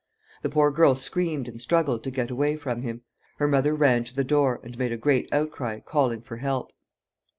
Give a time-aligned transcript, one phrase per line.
[0.41, 3.03] The poor girl screamed and struggled to get away from him.
[3.37, 6.71] Her mother ran to the door, and made a great outcry, calling for help.